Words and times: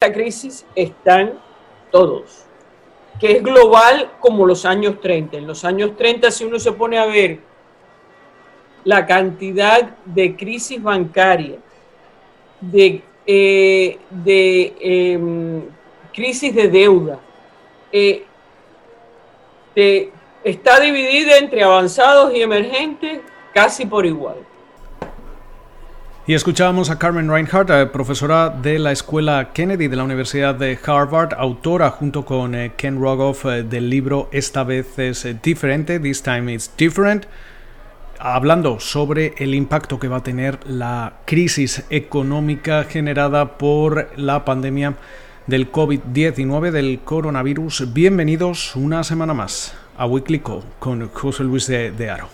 esta 0.00 0.14
crisis 0.14 0.64
están 0.76 1.40
todos, 1.90 2.44
que 3.18 3.32
es 3.32 3.42
global 3.42 4.12
como 4.20 4.46
los 4.46 4.64
años 4.64 5.00
30. 5.00 5.38
En 5.38 5.46
los 5.48 5.64
años 5.64 5.96
30, 5.96 6.30
si 6.30 6.44
uno 6.44 6.60
se 6.60 6.70
pone 6.70 7.00
a 7.00 7.06
ver 7.06 7.40
la 8.84 9.04
cantidad 9.04 9.96
de 10.04 10.36
crisis 10.36 10.80
bancarias, 10.80 11.58
de, 12.60 13.02
eh, 13.26 13.98
em, 14.78 15.62
crisis 16.12 16.54
de 16.54 16.68
deuda, 16.68 17.18
eh, 17.90 18.24
está 20.44 20.78
dividida 20.78 21.38
entre 21.38 21.64
avanzados 21.64 22.32
y 22.32 22.40
emergentes 22.40 23.18
casi 23.52 23.84
por 23.84 24.06
igual. 24.06 24.36
Y 26.28 26.34
escuchábamos 26.34 26.90
a 26.90 26.98
Carmen 26.98 27.30
Reinhardt, 27.30 27.70
eh, 27.70 27.86
profesora 27.86 28.50
de 28.50 28.78
la 28.78 28.92
Escuela 28.92 29.48
Kennedy 29.54 29.88
de 29.88 29.96
la 29.96 30.04
Universidad 30.04 30.54
de 30.54 30.78
Harvard, 30.84 31.32
autora 31.32 31.88
junto 31.88 32.26
con 32.26 32.54
eh, 32.54 32.72
Ken 32.76 33.00
Rogoff 33.00 33.46
eh, 33.46 33.62
del 33.62 33.88
libro 33.88 34.28
Esta 34.30 34.62
vez 34.62 34.98
es 34.98 35.26
diferente, 35.42 35.98
This 35.98 36.22
Time 36.22 36.52
It's 36.52 36.70
Different, 36.76 37.24
hablando 38.18 38.78
sobre 38.78 39.32
el 39.38 39.54
impacto 39.54 39.98
que 39.98 40.08
va 40.08 40.18
a 40.18 40.22
tener 40.22 40.58
la 40.68 41.14
crisis 41.24 41.84
económica 41.88 42.84
generada 42.84 43.56
por 43.56 44.10
la 44.18 44.44
pandemia 44.44 44.96
del 45.46 45.72
COVID-19, 45.72 46.72
del 46.72 47.00
coronavirus. 47.06 47.94
Bienvenidos 47.94 48.76
una 48.76 49.02
semana 49.02 49.32
más 49.32 49.74
a 49.96 50.04
Weekly 50.04 50.40
Call 50.40 50.60
con 50.78 51.08
José 51.08 51.44
Luis 51.44 51.66
de, 51.68 51.90
de 51.90 52.10
Aro. 52.10 52.28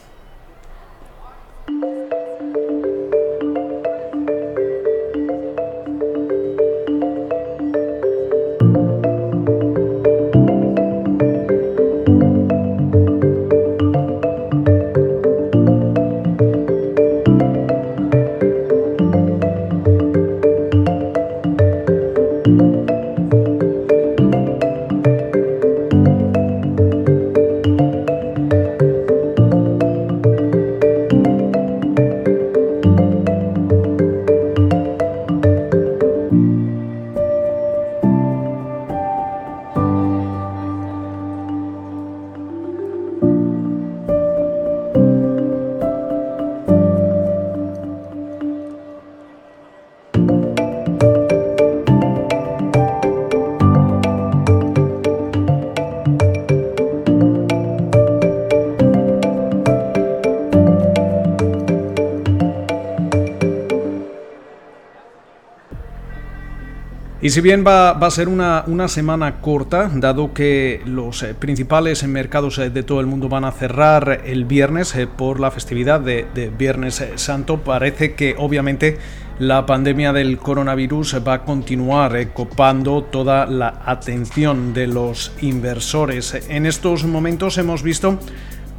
Y 67.24 67.30
si 67.30 67.40
bien 67.40 67.64
va, 67.66 67.92
a 67.92 68.10
ser 68.10 68.28
una, 68.28 68.88
semana 68.88 69.40
corta, 69.40 69.90
dado 69.94 70.34
que 70.34 70.82
los 70.84 71.22
eh, 71.22 71.32
principales 71.32 72.06
mercados 72.06 72.58
eh, 72.58 72.68
de 72.68 72.82
todo 72.82 73.00
el 73.00 73.06
mundo 73.06 73.30
van 73.30 73.46
a 73.46 73.52
cerrar 73.52 74.20
el 74.26 74.44
viernes 74.44 74.94
eh, 74.94 75.06
por 75.06 75.40
la 75.40 75.50
festividad 75.50 76.00
de, 76.00 76.52
Viernes 76.58 77.02
Santo, 77.14 77.60
parece 77.60 78.12
que 78.12 78.34
obviamente 78.36 78.98
la 79.38 79.64
pandemia 79.64 80.12
del 80.12 80.36
coronavirus 80.36 81.26
va 81.26 81.32
a 81.32 81.44
continuar 81.44 82.34
copando 82.34 83.04
toda 83.04 83.46
la 83.46 83.80
atención 83.86 84.74
de 84.74 84.86
los 84.86 85.32
inversores. 85.40 86.34
En 86.50 86.66
estos 86.66 87.04
momentos 87.04 87.56
hemos 87.56 87.82
visto 87.82 88.18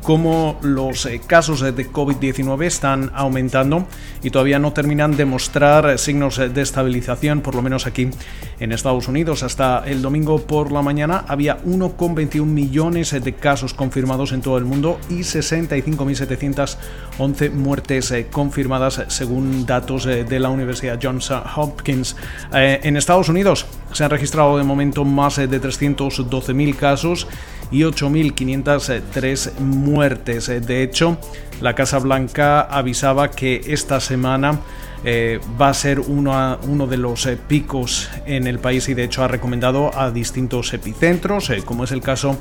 cómo 0.05 0.57
los 0.61 1.05
eh, 1.07 1.19
casos 1.25 1.61
de 1.61 1.91
COVID-19 1.91 2.65
están 2.65 3.11
aumentando 3.15 3.87
y 4.21 4.29
todavía 4.29 4.59
no 4.59 4.71
terminan 4.71 5.17
de 5.17 5.25
mostrar 5.25 5.97
signos 5.97 6.37
de 6.37 6.61
estabilización, 6.61 7.41
por 7.41 7.55
lo 7.55 7.63
menos 7.63 7.87
aquí 7.87 8.11
en 8.59 8.71
Estados 8.71 9.07
Unidos. 9.07 9.41
Hasta 9.41 9.83
el 9.87 10.03
domingo 10.03 10.43
por 10.43 10.71
la 10.71 10.83
mañana 10.83 11.25
había 11.27 11.57
1,21 11.63 12.45
millones 12.45 13.19
de 13.19 13.33
casos 13.33 13.73
confirmados 13.73 14.31
en 14.31 14.43
todo 14.43 14.59
el 14.59 14.65
mundo 14.65 14.99
y 15.09 15.21
65.711 15.21 17.51
muertes 17.51 18.11
eh, 18.11 18.27
confirmadas 18.31 19.05
según 19.07 19.65
datos 19.65 20.05
eh, 20.05 20.23
de 20.23 20.39
la 20.39 20.49
Universidad 20.49 20.99
Johns 21.01 21.31
Hopkins. 21.55 22.15
En 22.53 22.95
Estados 22.95 23.29
Unidos 23.29 23.65
se 23.91 24.03
han 24.03 24.11
registrado 24.11 24.59
de 24.59 24.63
momento 24.63 25.03
más 25.03 25.37
de 25.37 25.49
312.000 25.49 26.75
casos 26.75 27.27
y 27.71 27.81
8.503 27.81 29.59
muertes. 29.59 30.47
De 30.47 30.83
hecho, 30.83 31.17
la 31.61 31.73
Casa 31.73 31.99
Blanca 31.99 32.61
avisaba 32.61 33.31
que 33.31 33.61
esta 33.67 33.99
semana 33.99 34.59
eh, 35.07 35.39
va 35.61 35.69
a 35.69 35.73
ser 35.75 35.99
uno, 35.99 36.57
de 36.87 36.97
los 36.97 37.27
eh, 37.27 37.37
picos 37.37 38.09
en 38.25 38.47
el 38.47 38.57
país 38.57 38.89
y 38.89 38.95
de 38.95 39.03
hecho 39.03 39.23
ha 39.23 39.27
recomendado 39.27 39.95
a 39.95 40.09
distintos 40.09 40.73
epicentros, 40.73 41.51
eh, 41.51 41.61
como 41.63 41.83
es 41.83 41.91
el 41.91 42.01
caso 42.01 42.39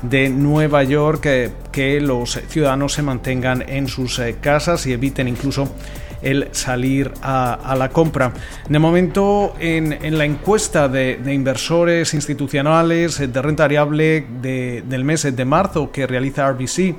de 0.00 0.30
Nueva 0.30 0.84
York, 0.84 1.28
que 1.72 2.00
los 2.00 2.40
ciudadanos 2.48 2.94
se 2.94 3.02
mantengan 3.02 3.62
en 3.68 3.88
sus 3.88 4.22
casas 4.40 4.86
y 4.86 4.92
eviten 4.92 5.28
incluso 5.28 5.68
el 6.22 6.48
salir 6.52 7.12
a, 7.22 7.74
la 7.76 7.90
compra. 7.90 8.32
De 8.68 8.78
momento, 8.78 9.54
en, 9.58 10.18
la 10.18 10.24
encuesta 10.24 10.88
de, 10.88 11.20
inversores 11.26 12.14
institucionales 12.14 13.18
de 13.18 13.42
renta 13.42 13.64
variable 13.64 14.26
del 14.40 15.04
mes 15.04 15.34
de 15.34 15.44
marzo 15.44 15.90
que 15.92 16.06
realiza 16.06 16.50
RBC, 16.50 16.96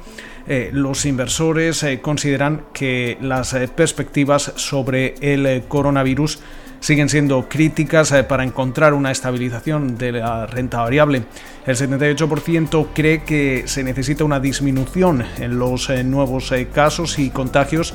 eh, 0.48 0.72
los 0.74 1.06
inversores 1.06 1.84
eh, 1.84 2.00
consideran 2.02 2.64
que 2.74 3.20
las 3.22 3.54
eh, 3.54 3.68
perspectivas 3.68 4.52
sobre 4.56 5.14
el 5.22 5.64
coronavirus 5.68 6.40
siguen 6.80 7.08
siendo 7.08 7.48
críticas 7.48 8.12
para 8.28 8.44
encontrar 8.44 8.94
una 8.94 9.12
estabilización 9.12 9.96
de 9.96 10.14
la 10.14 10.48
renta 10.48 10.80
variable. 10.80 11.24
El 11.68 11.76
78% 11.76 12.88
cree 12.96 13.24
que 13.24 13.64
se 13.68 13.84
necesita 13.84 14.24
una 14.24 14.40
disminución 14.40 15.24
en 15.38 15.60
los 15.60 15.90
nuevos 16.06 16.52
casos 16.74 17.20
y 17.20 17.30
contagios 17.32 17.94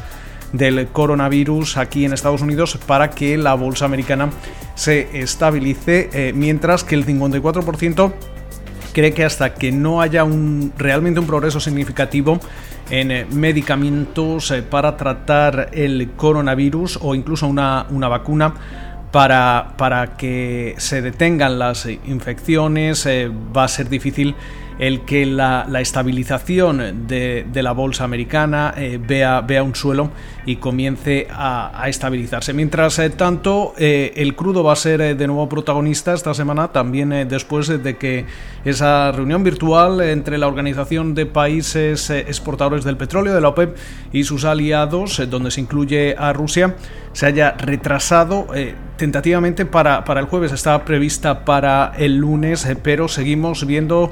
del 0.55 0.87
coronavirus 0.89 1.77
aquí 1.77 2.05
en 2.05 2.13
Estados 2.13 2.41
Unidos 2.41 2.79
para 2.87 3.11
que 3.11 3.37
la 3.37 3.55
bolsa 3.55 3.85
americana 3.85 4.31
se 4.75 5.21
estabilice, 5.21 6.11
eh, 6.13 6.33
mientras 6.35 6.85
que 6.85 6.95
el 6.95 7.05
54% 7.05 8.13
cree 8.93 9.13
que 9.13 9.25
hasta 9.25 9.55
que 9.55 9.73
no 9.73 10.01
haya 10.01 10.23
un, 10.23 10.73
realmente 10.79 11.19
un 11.19 11.27
progreso 11.27 11.59
significativo 11.59 12.39
en 12.89 13.11
eh, 13.11 13.27
medicamentos 13.33 14.53
eh, 14.53 14.63
para 14.63 14.97
tratar 14.97 15.71
el 15.73 16.13
coronavirus 16.17 17.01
o 17.03 17.17
incluso 17.17 17.49
una, 17.49 17.87
una 17.91 18.09
vacuna, 18.09 18.55
para, 19.11 19.75
para, 19.77 20.17
que 20.17 20.75
se 20.79 21.01
detengan 21.01 21.59
las 21.59 21.87
infecciones 21.87 23.07
va 23.57 23.63
a 23.63 23.69
ser 23.69 23.89
difícil 23.89 24.35
el 24.79 25.03
que 25.03 25.25
la, 25.27 25.67
estabilización 25.81 27.07
de, 27.07 27.45
la 27.55 27.73
bolsa 27.73 28.05
americana 28.05 28.75
eh, 28.77 28.99
vea, 29.01 29.41
vea, 29.41 29.63
un 29.63 29.75
suelo 29.75 30.11
y 30.47 30.57
comience 30.57 31.29
a, 31.31 31.85
estabilizarse. 31.87 32.53
Mientras 32.53 32.99
eh, 32.99 33.11
tanto, 33.11 33.75
eh, 33.79 34.13
el 34.17 34.35
crudo 34.35 34.65
va 34.65 34.73
a 34.73 34.77
ser 34.77 35.17
de 35.17 35.27
nuevo 35.27 35.49
protagonista 35.49 36.13
esta 36.13 36.35
semana, 36.35 36.69
también 36.69 37.29
después 37.29 37.69
de 37.69 37.97
que 37.97 38.27
esa 38.65 39.13
reunión 39.13 39.45
virtual 39.45 40.01
entre 40.01 40.39
la 40.39 40.49
Organización 40.49 41.15
de 41.15 41.27
Países 41.27 42.11
Exportadores 42.11 42.85
del 42.85 42.97
Petróleo, 42.97 43.35
de 43.35 43.41
la 43.41 43.49
OPEP, 43.49 43.77
y 44.13 44.25
sus 44.25 44.45
aliados, 44.45 45.23
donde 45.31 45.51
se 45.51 45.61
incluye 45.61 46.15
a 46.19 46.33
Rusia, 46.33 46.77
se 47.13 47.27
haya 47.27 47.53
retrasado 47.53 48.47
tentativamente 48.97 49.67
para, 49.67 50.05
para 50.05 50.21
el 50.21 50.27
jueves, 50.27 50.53
estaba 50.53 50.85
prevista 50.85 51.45
para 51.45 51.93
el 51.97 52.17
lunes, 52.17 52.67
pero 52.83 53.09
seguimos 53.09 53.67
viendo 53.67 54.11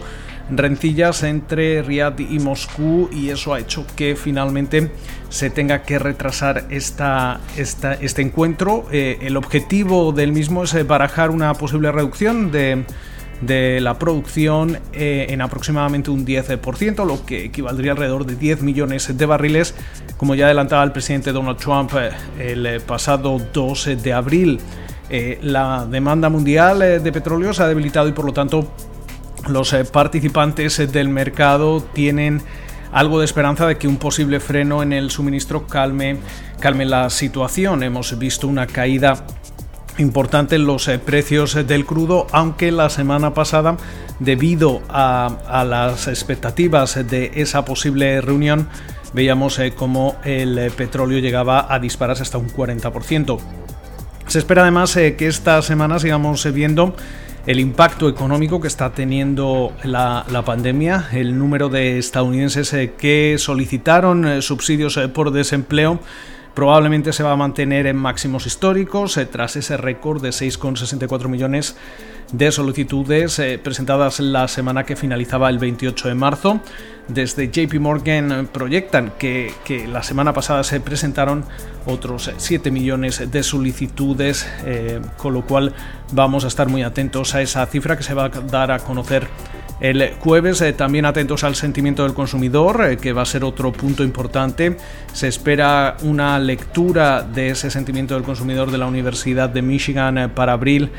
rencillas 0.51 1.23
entre 1.23 1.83
Riyadh 1.83 2.21
y 2.21 2.39
Moscú 2.39 3.09
y 3.13 3.31
eso 3.31 3.55
ha 3.55 3.61
hecho 3.61 3.87
que 3.97 4.17
finalmente 4.17 4.91
se 5.29 5.51
tenga 5.51 5.83
que 5.83 5.99
retrasar 5.99 6.65
esta, 6.71 7.41
este 7.57 8.23
encuentro. 8.23 8.87
Eh, 8.93 9.19
el 9.23 9.37
objetivo 9.37 10.13
del 10.13 10.33
mismo 10.33 10.65
es 10.65 10.75
eh, 10.75 10.83
barajar 10.83 11.31
una 11.31 11.55
posible 11.55 11.91
reducción 11.91 12.51
de, 12.51 12.85
la 13.81 13.99
producción 13.99 14.79
eh, 14.93 15.27
en 15.31 15.41
aproximadamente 15.41 16.11
un 16.11 16.25
10%, 16.25 17.05
lo 17.05 17.27
que 17.27 17.47
equivaldría 17.47 17.93
alrededor 17.93 18.25
de 18.25 18.37
10 18.37 18.63
millones 18.63 19.17
de 19.17 19.27
barriles, 19.27 19.75
como 20.17 20.35
ya 20.35 20.45
adelantaba 20.45 20.85
el 20.85 20.93
presidente 20.93 21.33
Donald 21.33 21.59
Trump 21.59 21.91
el 22.39 22.81
pasado 22.83 23.39
12 23.53 23.97
de 23.97 24.13
abril. 24.13 24.61
la 25.43 25.87
demanda 25.91 26.29
mundial 26.29 27.03
de 27.03 27.13
petróleo 27.13 27.53
se 27.53 27.63
ha 27.63 27.67
debilitado 27.67 28.09
y 28.09 28.13
por 28.13 28.25
lo 28.25 28.33
tanto 28.33 28.73
los 29.49 29.75
participantes 29.93 30.93
del 30.93 31.09
mercado 31.09 31.83
tienen 31.93 32.43
algo 32.93 33.19
de 33.19 33.25
esperanza 33.25 33.67
de 33.67 33.79
que 33.79 33.89
un 33.89 33.97
posible 33.97 34.39
freno 34.39 34.83
en 34.83 34.93
el 34.93 35.11
suministro 35.11 35.67
calme, 35.67 36.19
calme 36.61 36.85
la 36.85 37.09
situación. 37.11 37.83
Hemos 37.83 38.19
visto 38.19 38.47
una 38.47 38.67
caída 38.67 39.25
importante 39.99 40.57
en 40.57 40.67
los 40.67 40.89
eh, 40.89 40.99
precios 40.99 41.55
del 41.67 41.85
crudo, 41.85 42.27
aunque 42.33 42.71
la 42.71 42.91
semana 42.91 43.35
pasada, 43.35 43.77
debido 44.19 44.83
a, 44.89 45.65
las 45.67 46.07
expectativas 46.07 46.95
de 47.09 47.33
esa 47.35 47.65
posible 47.65 48.21
reunión, 48.21 48.69
veíamos 49.13 49.59
eh, 49.59 49.73
cómo 49.75 50.17
el 50.25 50.59
eh, 50.59 50.71
petróleo 50.71 51.19
llegaba 51.19 51.73
a 51.73 51.79
dispararse 51.79 52.23
hasta 52.23 52.39
un 52.39 52.49
40%. 52.49 53.39
Se 54.27 54.39
espera 54.39 54.63
además 54.63 54.95
que 54.95 55.27
esta 55.27 55.61
semana 55.63 55.99
sigamos 55.99 56.51
viendo 56.53 56.95
el 57.47 57.59
impacto 57.59 58.09
económico 58.09 58.61
que 58.61 58.69
está 58.69 58.91
teniendo 58.93 59.73
la, 59.83 60.43
pandemia, 60.45 61.09
el 61.13 61.39
número 61.39 61.69
de 61.69 61.99
estadounidenses 61.99 62.73
eh, 62.73 62.93
que 62.97 63.37
solicitaron 63.39 64.27
eh, 64.27 64.43
subsidios 64.43 64.97
eh, 64.97 65.09
por 65.09 65.33
desempleo 65.33 66.01
probablemente 66.55 67.13
se 67.13 67.23
va 67.23 67.33
a 67.33 67.37
mantener 67.37 67.87
en 67.87 67.97
máximos 67.97 68.47
históricos 68.47 69.19
tras 69.31 69.57
ese 69.57 69.77
récord 69.77 70.23
de 70.23 70.31
6,64 70.31 71.29
millones 71.29 71.77
de 72.33 72.51
solicitudes 72.51 73.39
eh, 73.39 73.59
presentadas 73.63 74.19
la 74.21 74.49
semana 74.49 74.85
que 74.85 74.97
finalizaba 74.97 75.51
el 75.51 75.59
28 75.59 76.09
de 76.09 76.15
marzo. 76.15 76.61
Desde 77.09 77.51
JP 77.51 77.75
Morgan 77.81 78.49
proyectan 78.53 79.13
que, 79.19 79.53
la 79.91 80.03
semana 80.03 80.33
pasada 80.33 80.63
se 80.65 80.81
presentaron 80.81 81.45
otros 81.85 82.31
7 82.37 82.71
millones 82.71 83.31
de 83.31 83.43
solicitudes, 83.43 84.49
eh, 84.65 85.01
con 85.17 85.35
lo 85.35 85.45
cual 85.45 85.75
vamos 86.13 86.45
a 86.45 86.49
estar 86.49 86.69
muy 86.69 86.83
atentos 86.83 87.35
a 87.35 87.43
esa 87.43 87.67
cifra 87.67 87.97
que 87.97 88.03
se 88.03 88.15
va 88.15 88.27
a 88.27 88.29
dar 88.29 88.71
a 88.71 88.79
conocer 88.79 89.27
el 89.83 90.15
jueves. 90.21 90.61
Eh, 90.63 90.73
también 90.73 91.05
atentos 91.05 91.45
al 91.45 91.57
sentimiento 91.57 92.05
del 92.05 92.15
consumidor, 92.15 92.97
que 92.97 93.13
va 93.13 93.23
a 93.23 93.27
ser 93.27 93.45
otro 93.45 93.73
punto 93.73 94.05
importante. 94.05 94.77
Se 95.13 95.29
espera 95.29 95.97
una 96.03 96.39
lectura 96.39 97.23
de 97.23 97.51
ese 97.51 97.71
sentimiento 97.71 98.15
del 98.15 98.23
consumidor 98.23 98.71
de 98.71 98.79
la 98.79 98.87
Universidad 98.87 99.51
de 99.51 99.61
Michigan 99.61 100.33
para 100.35 100.53
abril 100.53 100.91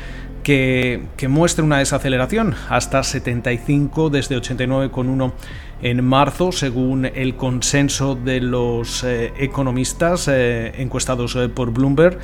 que, 0.44 1.26
muestra 1.28 1.64
una 1.64 1.78
desaceleración 1.78 2.54
hasta 2.68 3.02
75 3.02 4.10
desde 4.10 4.36
89,1 4.36 5.32
en 5.82 6.04
marzo, 6.04 6.52
según 6.52 7.06
el 7.06 7.34
consenso 7.34 8.14
de 8.14 8.40
los 8.40 9.02
eh, 9.02 9.32
economistas 9.38 10.28
eh, 10.28 10.72
encuestados 10.78 11.34
eh, 11.34 11.48
por 11.48 11.72
Bloomberg. 11.72 12.18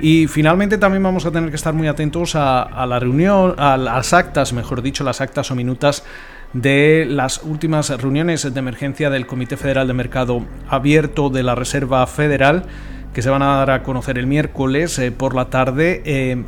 Y 0.00 0.26
finalmente 0.28 0.78
también 0.78 1.02
vamos 1.02 1.26
a 1.26 1.30
tener 1.30 1.50
que 1.50 1.56
estar 1.56 1.74
muy 1.74 1.86
atentos 1.86 2.34
a, 2.34 2.86
la 2.86 2.98
reunión, 2.98 3.54
a 3.58 3.76
las 3.76 4.12
actas, 4.12 4.52
mejor 4.52 4.82
dicho, 4.82 5.04
las 5.04 5.20
actas 5.20 5.50
o 5.50 5.54
minutas 5.54 6.04
de 6.52 7.06
las 7.08 7.42
últimas 7.42 7.90
reuniones 7.90 8.42
de 8.52 8.58
emergencia 8.58 9.10
del 9.10 9.26
Comité 9.26 9.56
Federal 9.56 9.86
de 9.86 9.94
Mercado 9.94 10.44
Abierto 10.68 11.28
de 11.28 11.42
la 11.42 11.54
Reserva 11.54 12.06
Federal, 12.06 12.64
que 13.12 13.22
se 13.22 13.30
van 13.30 13.42
a 13.42 13.56
dar 13.56 13.70
a 13.70 13.82
conocer 13.82 14.18
el 14.18 14.26
miércoles 14.26 15.00
por 15.16 15.34
la 15.34 15.46
tarde. 15.46 16.44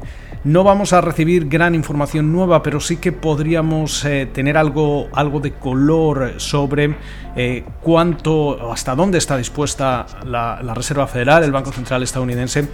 No 0.47 0.63
vamos 0.63 0.93
a 0.93 1.01
recibir 1.01 1.49
gran 1.49 1.75
información 1.75 2.31
nueva, 2.31 2.63
pero 2.63 2.79
sí 2.79 2.99
que 2.99 3.11
podríamos 3.11 4.05
eh, 4.05 4.29
tener 4.33 4.57
algo, 4.57 5.09
algo 5.13 5.41
de 5.41 5.55
color 5.55 6.35
sobre 6.37 6.95
eh, 7.35 7.65
cuánto, 7.83 8.71
hasta 8.71 8.95
dónde 8.95 9.19
está 9.19 9.37
dispuesta 9.37 10.07
la, 10.25 10.73
Reserva 10.73 11.09
Federal, 11.09 11.43
el 11.43 11.51
Banco 11.51 11.73
Central 11.73 12.05
estadounidense, 12.05 12.69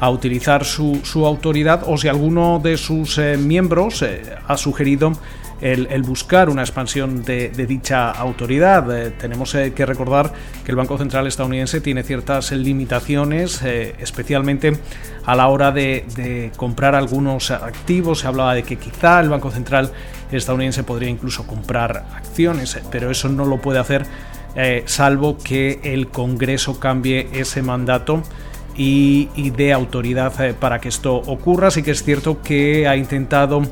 a 0.00 0.08
utilizar 0.08 0.64
su, 0.64 1.02
autoridad 1.26 1.82
o 1.86 1.98
si 1.98 2.08
alguno 2.08 2.60
de 2.64 2.78
sus 2.78 3.18
eh, 3.18 3.36
miembros 3.36 4.02
ha 4.46 4.56
sugerido 4.56 5.12
el, 5.60 6.02
buscar 6.02 6.48
una 6.48 6.62
expansión 6.62 7.24
de, 7.24 7.50
dicha 7.50 8.10
autoridad. 8.10 8.90
Eh, 8.96 9.10
tenemos 9.10 9.54
eh, 9.54 9.72
que 9.72 9.84
recordar 9.84 10.32
que 10.64 10.70
el 10.70 10.76
Banco 10.76 10.96
Central 10.98 11.26
estadounidense 11.26 11.80
tiene 11.80 12.02
ciertas 12.02 12.52
limitaciones, 12.52 13.62
eh, 13.62 13.94
especialmente 13.98 14.78
a 15.24 15.34
la 15.34 15.48
hora 15.48 15.72
de, 15.72 16.52
comprar 16.56 16.94
algunos 16.94 17.50
activos. 17.50 18.20
Se 18.20 18.26
hablaba 18.26 18.54
de 18.54 18.62
que 18.62 18.76
quizá 18.76 19.20
el 19.20 19.28
Banco 19.28 19.50
Central 19.50 19.92
estadounidense 20.30 20.84
podría 20.84 21.08
incluso 21.08 21.46
comprar 21.46 22.06
acciones, 22.14 22.78
pero 22.90 23.10
eso 23.10 23.28
no 23.28 23.44
lo 23.44 23.60
puede 23.60 23.78
hacer 23.78 24.06
salvo 24.86 25.38
que 25.38 25.78
el 25.84 26.08
Congreso 26.08 26.80
cambie 26.80 27.28
ese 27.32 27.62
mandato. 27.62 28.22
Y, 28.76 29.50
dé 29.56 29.72
autoridad 29.72 30.54
para 30.56 30.80
que 30.80 30.88
esto 30.88 31.16
ocurra. 31.16 31.70
Sí 31.70 31.82
que 31.82 31.90
es 31.90 32.04
cierto 32.04 32.42
que 32.42 32.86
ha 32.86 32.96
intentado 32.96 33.62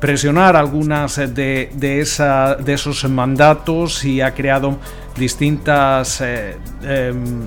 presionar 0.00 0.56
algunas 0.56 1.16
de, 1.16 1.70
de, 1.74 2.00
esa, 2.00 2.56
de 2.56 2.72
esos 2.72 3.04
mandatos 3.08 4.04
y 4.04 4.22
ha 4.22 4.32
creado 4.32 4.78
distintas 5.16 6.22
eh, 6.22 6.56
em, 6.82 7.42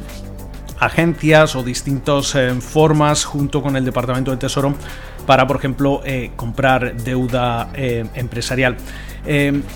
agencias 0.80 1.56
o 1.56 1.64
distintas 1.64 2.36
em, 2.36 2.62
formas 2.62 3.26
junto 3.26 3.62
con 3.62 3.76
el 3.76 3.84
Departamento 3.84 4.30
del 4.30 4.40
Tesoro 4.40 4.76
para, 5.26 5.48
por 5.48 5.56
ejemplo, 5.56 6.02
eh, 6.06 6.32
comprar 6.36 6.96
deuda 6.96 7.70
em, 7.74 8.08
empresarial. 8.14 8.78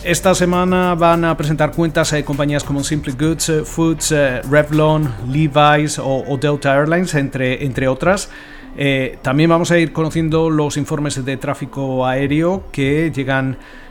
esta 0.04 0.36
semana 0.36 0.94
van 0.94 1.24
a 1.24 1.38
presentar 1.38 1.72
cuentas 1.72 2.12
de 2.12 2.26
compañías 2.26 2.66
como 2.66 2.84
Simply 2.84 3.14
Goods, 3.14 3.64
Foods, 3.64 4.12
eh, 4.12 4.42
Revlon, 4.42 5.10
Levi's 5.32 6.00
o, 6.00 6.24
o, 6.28 6.38
Delta 6.38 6.76
Airlines, 6.76 7.16
entre, 7.16 7.64
entre 7.64 7.88
otras. 7.88 8.30
Eh, 8.76 9.18
también 9.22 9.50
vamos 9.50 9.72
a 9.72 9.80
ir 9.80 9.94
conociendo 9.94 10.50
los 10.50 10.78
informes 10.78 11.24
de 11.24 11.38
tráfico 11.38 12.06
aéreo 12.06 12.64
que 12.72 13.12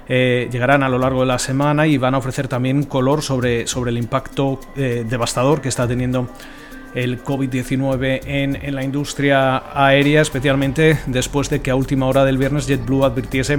eh, 0.09 0.49
llegarán 0.53 0.83
a 0.83 0.89
lo 0.89 0.99
largo 0.99 1.21
de 1.21 1.27
la 1.27 1.39
semana 1.39 1.87
y 1.87 1.99
van 1.99 2.15
a 2.15 2.19
ofrecer 2.19 2.47
también 2.47 2.85
color 2.85 3.23
sobre, 3.23 3.67
sobre 3.67 3.91
el 3.91 3.99
impacto 3.99 4.61
eh, 4.77 5.05
devastador 5.09 5.61
que 5.61 5.69
está 5.69 5.89
teniendo 5.89 6.29
el 6.95 7.23
COVID-19 7.23 8.21
en, 8.25 8.75
la 8.75 8.83
industria 8.83 9.63
aérea, 9.75 10.23
especialmente 10.23 10.99
después 11.07 11.51
de 11.51 11.61
que 11.61 11.71
a 11.71 11.75
última 11.75 12.07
hora 12.07 12.25
del 12.25 12.39
viernes 12.39 12.67
JetBlue 12.67 13.05
advirtiese 13.05 13.59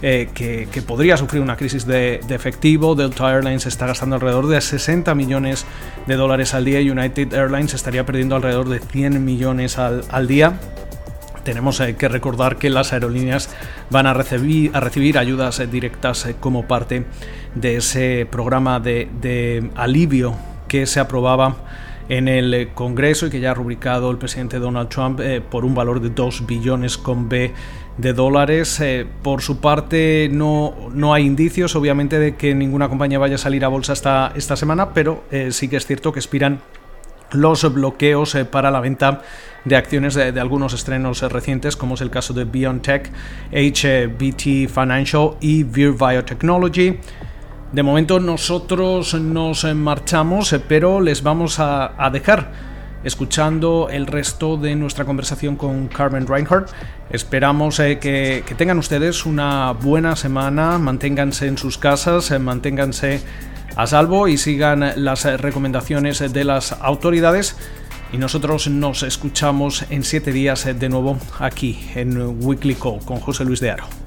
que, 0.00 0.82
podría 0.86 1.16
sufrir 1.16 1.42
una 1.42 1.56
crisis 1.56 1.86
de, 1.86 2.20
efectivo. 2.28 2.94
Delta 2.94 3.30
Airlines 3.32 3.66
está 3.66 3.86
gastando 3.86 4.16
alrededor 4.16 4.46
de 4.46 4.60
60 4.60 5.14
millones 5.14 5.66
de 6.06 6.16
dólares 6.16 6.54
al 6.54 6.64
día 6.64 6.80
y 6.80 6.90
United 6.90 7.32
Airlines 7.32 7.74
estaría 7.74 8.04
perdiendo 8.04 8.36
alrededor 8.36 8.68
de 8.68 8.80
100 8.80 9.24
millones 9.24 9.78
al, 9.78 10.26
día 10.26 10.58
tenemos 11.46 11.78
eh, 11.78 11.94
que 11.94 12.08
recordar 12.08 12.56
que 12.56 12.70
las 12.70 12.92
aerolíneas 12.92 13.48
van 13.88 14.08
a 14.08 14.14
recibir, 14.14 14.72
a 14.74 14.80
recibir 14.80 15.16
ayudas 15.16 15.60
eh, 15.60 15.68
directas 15.68 16.26
eh, 16.26 16.34
como 16.40 16.66
parte 16.66 17.04
de 17.54 17.76
ese 17.76 18.26
programa 18.28 18.80
de, 18.80 19.70
alivio 19.76 20.34
que 20.66 20.86
se 20.86 20.98
aprobaba 20.98 21.56
en 22.08 22.28
el 22.28 22.70
Congreso 22.74 23.26
y 23.26 23.30
que 23.30 23.40
ya 23.40 23.50
ha 23.50 23.54
rubricado 23.54 24.10
el 24.10 24.18
presidente 24.18 24.58
Donald 24.58 24.88
Trump 24.88 25.20
por 25.50 25.64
un 25.64 25.74
valor 25.74 26.00
de 26.00 26.10
2 26.10 26.46
billones 26.46 26.96
con 26.98 27.28
B 27.28 27.52
de 27.98 28.12
dólares. 28.12 28.80
Eh, 28.80 29.06
por 29.22 29.42
su 29.42 29.60
parte, 29.60 30.28
no, 30.30 30.74
no 30.92 31.14
hay 31.14 31.24
indicios, 31.24 31.76
obviamente, 31.76 32.18
de 32.18 32.36
que 32.36 32.54
ninguna 32.54 32.88
compañía 32.88 33.18
vaya 33.18 33.36
a 33.36 33.38
salir 33.38 33.64
a 33.64 33.68
bolsa 33.68 33.92
esta, 33.92 34.32
esta 34.34 34.56
semana, 34.56 34.92
pero 34.92 35.24
eh, 35.30 35.50
sí 35.52 35.68
que 35.68 35.76
es 35.76 35.86
cierto 35.86 36.12
que 36.12 36.18
expiran 36.18 36.60
los 37.32 37.72
bloqueos 37.72 38.34
eh, 38.34 38.44
para 38.44 38.70
la 38.70 38.80
venta 38.80 39.22
de 39.64 39.76
acciones 39.76 40.14
de, 40.14 40.38
algunos 40.40 40.74
estrenos 40.74 41.22
recientes, 41.22 41.76
como 41.76 41.94
es 41.94 42.00
el 42.00 42.10
caso 42.10 42.32
de 42.32 42.44
BioNTech, 42.44 43.10
HBT 43.50 44.68
Financial 44.72 45.30
y 45.40 45.64
Vir 45.64 45.92
Biotechnology. 45.92 47.00
De 47.72 47.82
momento 47.82 48.20
nosotros 48.20 49.14
nos 49.14 49.64
marchamos, 49.74 50.54
pero 50.68 51.00
les 51.00 51.22
vamos 51.22 51.58
a, 51.58 51.92
a 52.02 52.10
dejar 52.10 52.52
escuchando 53.06 53.88
el 53.88 54.06
resto 54.08 54.56
de 54.56 54.74
nuestra 54.74 55.04
conversación 55.04 55.54
con 55.54 55.86
Carmen 55.86 56.26
Reinhardt. 56.26 56.70
Esperamos 57.10 57.78
eh, 57.78 57.98
que, 58.00 58.42
tengan 58.58 58.78
ustedes 58.78 59.24
una 59.26 59.70
buena 59.72 60.16
semana, 60.16 60.76
manténganse 60.78 61.46
en 61.46 61.56
sus 61.56 61.78
casas, 61.78 62.32
eh, 62.32 62.40
manténganse 62.40 63.20
a 63.76 63.86
salvo 63.86 64.26
y 64.26 64.38
sigan 64.38 64.92
las 64.96 65.24
recomendaciones 65.40 66.32
de 66.32 66.44
las 66.44 66.72
autoridades. 66.72 67.56
Y 68.12 68.18
nosotros 68.18 68.66
nos 68.66 69.04
escuchamos 69.04 69.84
en 69.88 70.02
siete 70.02 70.32
días 70.32 70.66
eh, 70.66 70.74
de 70.74 70.88
nuevo 70.88 71.16
aquí 71.38 71.88
en 71.94 72.44
Weekly 72.44 72.74
Call 72.74 72.98
con 73.04 73.20
José 73.20 73.44
Luis 73.44 73.60
de 73.60 73.70
Aro. 73.70 74.05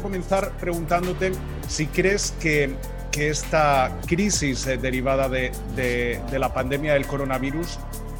Comenzar 0.00 0.52
preguntándote 0.58 1.32
si 1.68 1.86
crees 1.86 2.34
que 2.40 2.74
que 3.10 3.30
esta 3.30 3.98
crisis 4.06 4.66
eh, 4.66 4.76
derivada 4.76 5.28
de, 5.28 6.20
la 6.32 6.52
pandemia 6.52 6.94
del 6.94 7.06
coronavirus 7.06 7.78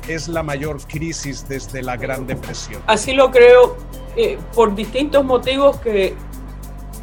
es 0.09 0.29
la 0.29 0.43
mayor 0.43 0.81
crisis 0.87 1.47
desde 1.49 1.83
la 1.83 1.97
Gran 1.97 2.27
Depresión. 2.27 2.83
Así 2.87 3.13
lo 3.13 3.31
creo 3.31 3.77
eh, 4.17 4.39
por 4.55 4.75
distintos 4.75 5.25
motivos 5.25 5.77
que... 5.79 6.15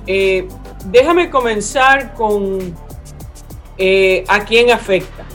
Eh, 0.08 0.48
déjame 0.86 1.29
comenzar 1.29 2.13
con 2.13 2.75
a 4.27 4.46
quién 4.46 4.72
afecta. 4.72 5.25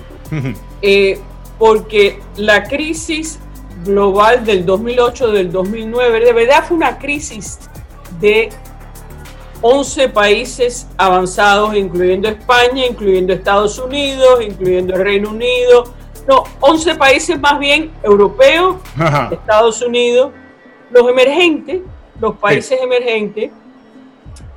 porque 1.59 2.20
la 2.37 2.64
crisis 2.64 3.38
global 3.85 4.44
del 4.44 4.64
2008, 4.64 5.32
del 5.32 5.52
2009, 5.52 6.20
de 6.25 6.32
verdad 6.32 6.64
fue 6.66 6.76
una 6.76 6.99
crisis 6.99 7.59
de 8.20 8.49
11 9.62 10.09
países 10.09 10.88
avanzados, 10.97 11.76
incluyendo 11.76 12.29
España, 12.29 12.87
incluyendo 12.87 13.33
Estados 13.33 13.79
Unidos, 13.79 14.43
incluyendo 14.43 14.95
el 14.95 15.05
Reino 15.05 15.31
Unido. 15.31 15.85
No, 16.26 16.45
11 16.61 16.95
países 16.95 17.38
más 17.38 17.59
bien 17.59 17.90
europeos, 18.02 18.76
Estados 19.31 19.83
Unidos, 19.83 20.33
los 20.90 21.09
emergentes, 21.09 21.81
los 22.21 22.37
países 22.37 22.81
emergentes. 22.81 23.50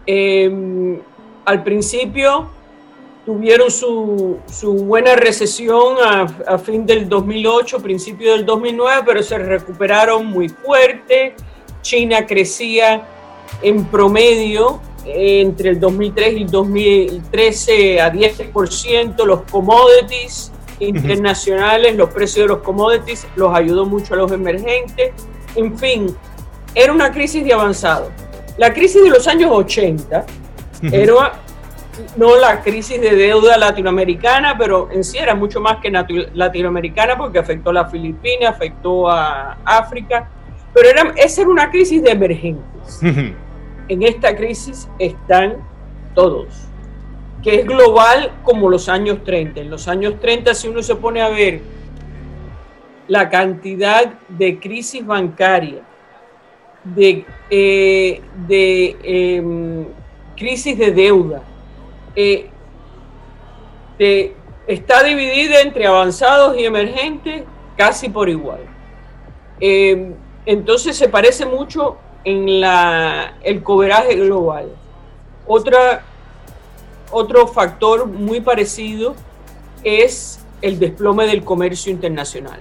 Em, 0.05 0.99
al 1.45 1.63
principio 1.63 2.49
tuvieron 3.25 3.71
su, 3.71 4.39
buena 4.85 5.15
recesión 5.15 5.97
a, 6.45 6.57
fin 6.57 6.85
del 6.85 7.07
2008, 7.07 7.79
principio 7.81 8.33
del 8.33 8.45
2009, 8.45 9.03
pero 9.05 9.23
se 9.23 9.37
recuperaron 9.37 10.25
muy 10.25 10.49
fuerte. 10.49 11.35
China 11.81 12.25
crecía 12.25 13.05
en 13.61 13.85
promedio 13.85 14.81
entre 15.05 15.69
el 15.69 15.79
2003 15.79 16.33
y 16.33 16.41
el 16.43 16.49
2013 16.49 18.01
a 18.01 18.11
10%. 18.11 19.25
Los 19.25 19.41
commodities 19.43 20.51
internacionales, 20.79 21.95
los 21.95 22.09
precios 22.09 22.45
de 22.45 22.47
los 22.53 22.59
commodities 22.59 23.27
los 23.35 23.53
ayudó 23.55 23.85
mucho 23.85 24.13
a 24.13 24.17
los 24.17 24.31
emergentes. 24.31 25.11
En 25.55 25.77
fin, 25.77 26.15
era 26.75 26.91
una 26.91 27.11
crisis 27.11 27.43
de 27.43 27.53
avanzado. 27.53 28.11
La 28.57 28.73
crisis 28.73 29.03
de 29.03 29.09
los 29.09 29.27
años 29.27 29.51
80 29.51 30.25
era 30.91 31.33
no 32.17 32.37
la 32.37 32.61
crisis 32.61 32.99
de 32.99 33.15
deuda 33.15 33.57
latinoamericana, 33.57 34.57
pero 34.57 34.89
en 34.91 35.03
sí 35.03 35.17
era 35.17 35.35
mucho 35.35 35.61
más 35.61 35.77
que 35.77 35.91
latinoamericana 36.33 37.17
porque 37.17 37.39
afectó 37.39 37.69
a 37.69 37.73
las 37.73 37.91
Filipinas, 37.91 38.55
afectó 38.55 39.09
a 39.09 39.57
África, 39.63 40.29
pero 40.73 40.89
era, 40.89 41.13
esa 41.17 41.41
era 41.41 41.49
una 41.49 41.69
crisis 41.69 42.01
de 42.01 42.11
emergentes. 42.11 42.99
En 43.87 44.03
esta 44.03 44.35
crisis 44.35 44.89
están 44.99 45.57
todos, 46.13 46.47
que 47.41 47.55
es 47.55 47.65
global 47.65 48.31
como 48.43 48.69
los 48.69 48.89
años 48.89 49.23
30. 49.23 49.61
En 49.61 49.69
los 49.69 49.87
años 49.87 50.19
30, 50.19 50.53
si 50.53 50.67
uno 50.67 50.81
se 50.81 50.95
pone 50.95 51.21
a 51.21 51.29
ver 51.29 51.61
la 53.07 53.29
cantidad 53.29 54.13
de 54.29 54.59
crisis 54.59 55.05
bancaria, 55.05 55.81
de, 56.83 57.25
eh, 57.49 58.21
em, 59.03 59.85
crisis 60.35 60.77
de 60.77 60.91
deuda, 60.91 61.41
eh, 62.15 62.49
está 64.67 65.03
dividida 65.03 65.61
entre 65.61 65.85
avanzados 65.85 66.57
y 66.57 66.65
emergentes 66.65 67.43
casi 67.77 68.09
por 68.09 68.29
igual. 68.29 68.61
Eh, 69.59 70.13
entonces 70.45 70.97
se 70.97 71.07
parece 71.07 71.45
mucho 71.45 71.97
en 72.23 72.61
la, 72.61 73.35
el 73.43 73.61
cobraje 73.63 74.15
global. 74.15 74.69
Otra, 75.45 76.03
otro 77.11 77.47
factor 77.47 78.07
muy 78.07 78.41
parecido 78.41 79.15
es 79.83 80.39
el 80.61 80.79
desplome 80.79 81.27
del 81.27 81.43
comercio 81.43 81.91
internacional. 81.91 82.59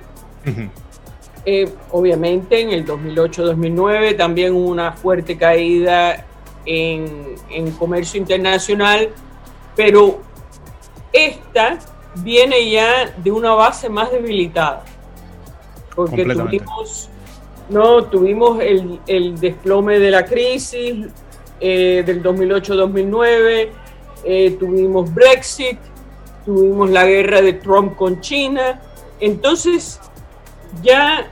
Eh, 1.45 1.73
obviamente 1.90 2.61
en 2.61 2.71
el 2.71 2.87
2008-2009 2.87 4.16
también 4.16 4.54
hubo 4.54 4.69
una 4.69 4.92
fuerte 4.92 5.37
caída 5.37 6.25
en, 6.66 7.35
en 7.50 7.71
comercio 7.73 8.21
internacional 8.21 9.11
pero 9.76 10.21
esta 11.12 11.78
viene 12.16 12.71
ya 12.71 13.11
de 13.16 13.31
una 13.31 13.52
base 13.52 13.88
más 13.88 14.11
debilitada, 14.11 14.85
porque 15.95 16.25
tuvimos, 16.25 17.09
no, 17.73 18.05
tuvimos 18.05 18.61
el, 18.61 19.38
desplome 19.41 19.99
de 19.99 20.11
la 20.11 20.25
crisis 20.25 21.07
eh, 21.61 22.02
del 22.05 22.23
2008-2009, 22.23 23.69
eh, 24.25 24.57
tuvimos 24.59 25.12
Brexit, 25.12 25.79
tuvimos 26.45 26.91
la 26.91 27.05
guerra 27.05 27.41
de 27.41 27.55
Trump 27.55 27.97
con 27.97 28.21
China, 28.21 28.81
entonces 29.21 30.00
ya 30.83 31.31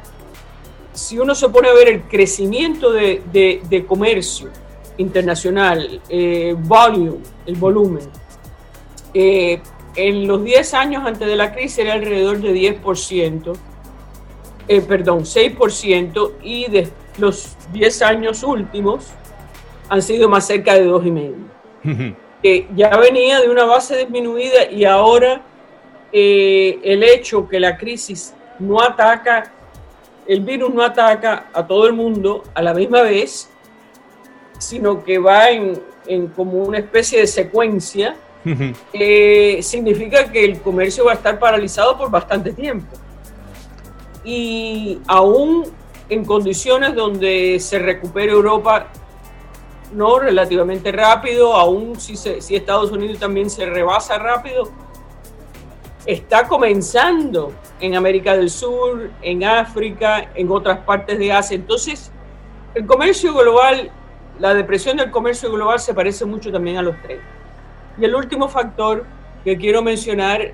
si 0.92 1.18
uno 1.18 1.34
se 1.34 1.48
pone 1.48 1.68
a 1.68 1.72
ver 1.72 1.88
el 1.88 2.02
crecimiento 2.02 2.92
de, 2.92 3.84
comercio 3.86 4.48
internacional, 4.98 6.00
eh, 6.08 6.54
volume, 6.58 7.18
el 7.46 7.56
volumen, 7.56 8.08
eh, 9.14 9.60
en 9.96 10.28
los 10.28 10.44
10 10.44 10.74
años 10.74 11.02
antes 11.04 11.26
de 11.26 11.36
la 11.36 11.52
crisis 11.52 11.78
era 11.78 11.94
alrededor 11.94 12.40
de 12.40 12.52
10%, 12.52 13.56
eh, 14.68 14.80
perdón, 14.80 15.24
6%, 15.24 16.32
y 16.42 16.70
de 16.70 16.88
los 17.18 17.56
10 17.72 18.02
años 18.02 18.42
últimos 18.42 19.08
han 19.88 20.02
sido 20.02 20.28
más 20.28 20.46
cerca 20.46 20.74
de 20.74 20.88
2,5%. 20.88 22.14
que 22.42 22.68
ya 22.74 22.96
venía 22.96 23.40
de 23.40 23.50
una 23.50 23.64
base 23.64 23.96
disminuida 23.96 24.70
y 24.70 24.84
ahora 24.84 25.42
eh, 26.12 26.78
el 26.82 27.02
hecho 27.02 27.46
que 27.48 27.60
la 27.60 27.76
crisis 27.76 28.34
no 28.58 28.80
ataca, 28.80 29.52
el 30.26 30.40
virus 30.40 30.72
no 30.72 30.82
ataca 30.82 31.48
a 31.52 31.66
todo 31.66 31.86
el 31.86 31.92
mundo 31.92 32.44
a 32.54 32.62
la 32.62 32.74
misma 32.74 33.02
vez, 33.02 33.50
sino 34.58 35.04
que 35.04 35.18
va 35.18 35.50
en, 35.50 35.80
en 36.06 36.28
como 36.28 36.62
una 36.62 36.78
especie 36.78 37.20
de 37.20 37.26
secuencia, 37.26 38.16
eh, 38.92 39.60
significa 39.62 40.30
que 40.30 40.44
el 40.44 40.60
comercio 40.60 41.04
va 41.04 41.12
a 41.12 41.14
estar 41.14 41.38
paralizado 41.38 41.96
por 41.96 42.10
bastante 42.10 42.52
tiempo. 42.52 42.96
Y 44.24 45.00
aún 45.06 45.64
en 46.08 46.24
condiciones 46.24 46.94
donde 46.94 47.58
se 47.60 47.78
recupere 47.78 48.32
Europa 48.32 48.88
no 49.92 50.18
relativamente 50.18 50.92
rápido, 50.92 51.54
aún 51.54 51.98
si, 51.98 52.16
si 52.16 52.56
Estados 52.56 52.92
Unidos 52.92 53.18
también 53.18 53.50
se 53.50 53.66
rebasa 53.66 54.18
rápido, 54.18 54.70
está 56.06 56.46
comenzando 56.46 57.52
en 57.80 57.96
América 57.96 58.36
del 58.36 58.50
Sur, 58.50 59.10
en 59.22 59.44
África, 59.44 60.30
en 60.34 60.50
otras 60.50 60.78
partes 60.80 61.18
de 61.18 61.32
Asia. 61.32 61.54
Entonces, 61.54 62.12
el 62.74 62.86
comercio 62.86 63.34
global, 63.34 63.90
la 64.38 64.54
depresión 64.54 64.96
del 64.96 65.10
comercio 65.10 65.50
global 65.50 65.80
se 65.80 65.94
parece 65.94 66.24
mucho 66.24 66.52
también 66.52 66.78
a 66.78 66.82
los 66.82 66.96
tres. 67.02 67.20
Y 67.98 68.04
el 68.04 68.14
último 68.14 68.48
factor 68.48 69.04
que 69.44 69.56
quiero 69.56 69.82
mencionar, 69.82 70.52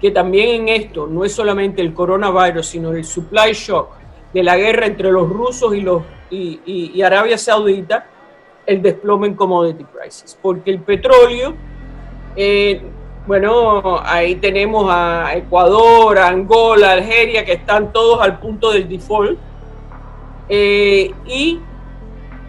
que 0.00 0.10
también 0.10 0.62
en 0.62 0.68
esto 0.68 1.06
no 1.06 1.24
es 1.24 1.32
solamente 1.32 1.82
el 1.82 1.92
coronavirus, 1.92 2.66
sino 2.66 2.92
el 2.92 3.04
supply 3.04 3.52
shock 3.52 3.90
de 4.32 4.42
la 4.42 4.56
guerra 4.56 4.86
entre 4.86 5.10
los 5.10 5.28
rusos 5.28 5.74
y, 5.74 5.80
los, 5.80 6.02
y, 6.30 7.02
Arabia 7.02 7.36
Saudita, 7.38 8.06
el 8.66 8.82
desplome 8.82 9.26
en 9.28 9.34
commodity 9.34 9.84
prices. 9.84 10.38
Porque 10.40 10.70
el 10.70 10.80
petróleo, 10.80 11.54
eh, 12.36 12.80
bueno, 13.26 14.00
ahí 14.04 14.36
tenemos 14.36 14.86
a 14.90 15.34
Ecuador, 15.34 16.18
Angola, 16.18 16.92
Algeria, 16.92 17.44
que 17.44 17.54
están 17.54 17.92
todos 17.92 18.20
al 18.20 18.38
punto 18.38 18.70
del 18.70 18.88
default. 18.88 19.38
Eh, 20.50 21.12
y 21.26 21.60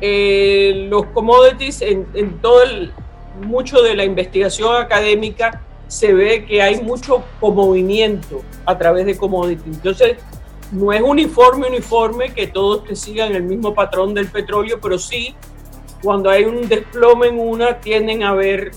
eh, 0.02 0.88
los 0.90 1.08
commodities 1.08 1.82
en, 1.82 2.08
en 2.14 2.40
todo 2.40 2.64
el, 2.64 2.94
mucho 3.42 3.82
de 3.82 3.96
la 3.96 4.04
investigación 4.04 4.76
académica 4.76 5.62
se 5.90 6.14
ve 6.14 6.46
que 6.46 6.62
hay 6.62 6.82
mucho 6.82 7.24
movimiento 7.42 8.44
a 8.66 8.78
través 8.78 9.08
de 9.08 9.18
commodities. 9.18 9.76
Entonces, 9.76 10.18
no 10.72 10.94
es 10.94 11.02
uniforme, 11.02 11.68
uniforme 11.68 12.32
que 12.32 12.46
todos 12.46 12.84
sigan 12.98 13.36
el 13.36 13.44
mismo 13.44 13.74
patrón 13.74 14.14
del 14.14 14.28
petróleo, 14.28 14.80
pero 14.80 15.00
sí, 15.00 15.36
cuando 16.04 16.30
hay 16.30 16.46
un 16.46 16.70
desplome 16.70 17.28
en 17.28 17.40
una, 17.40 17.80
tienden 17.80 18.24
a 18.24 18.30
haber 18.30 18.72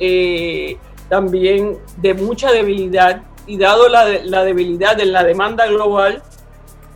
eh, 0.00 0.78
también 1.10 1.78
de 1.98 2.14
mucha 2.14 2.50
debilidad 2.50 3.22
y 3.46 3.58
dado 3.58 3.90
la, 3.90 4.06
debilidad 4.42 4.96
de 4.96 5.04
la 5.04 5.22
demanda 5.22 5.66
global, 5.66 6.22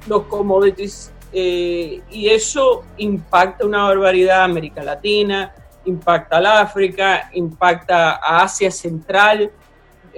los 0.06 0.22
commodities, 0.24 1.12
eh, 1.30 2.00
y 2.10 2.28
eso 2.28 2.84
impacta 2.96 3.66
una 3.66 3.82
barbaridad 3.82 4.40
a 4.40 4.44
América 4.44 4.82
Latina, 4.82 5.54
impacta 5.84 6.38
al 6.38 6.46
África, 6.46 7.28
impacta 7.34 8.12
a 8.12 8.44
Asia 8.44 8.70
Central, 8.70 9.52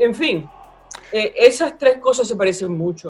en 0.01 0.15
fin, 0.15 0.51
eh, 1.13 1.35
esas 1.37 1.77
tres 1.79 1.99
cosas 1.99 2.27
se 2.27 2.37
parecen 2.37 2.77
mucho. 2.77 3.09